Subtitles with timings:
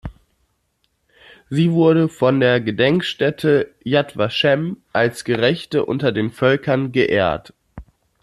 [1.51, 7.53] Sie wurde von der Gedenkstätte Yad Vashem als Gerechte unter den Völkern geehrt.